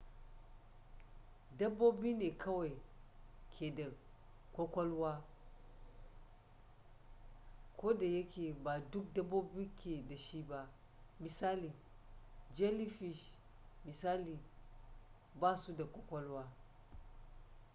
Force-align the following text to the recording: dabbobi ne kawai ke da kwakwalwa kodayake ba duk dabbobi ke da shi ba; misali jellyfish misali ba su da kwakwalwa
dabbobi 1.57 2.13
ne 2.13 2.29
kawai 2.37 2.75
ke 3.51 3.71
da 3.75 3.91
kwakwalwa 4.53 5.23
kodayake 7.77 8.53
ba 8.63 8.79
duk 8.91 9.13
dabbobi 9.13 9.69
ke 9.83 10.03
da 10.09 10.17
shi 10.17 10.41
ba; 10.43 10.69
misali 11.19 11.71
jellyfish 12.55 13.37
misali 13.85 14.39
ba 15.39 15.55
su 15.57 15.73
da 15.75 15.85
kwakwalwa 15.85 16.51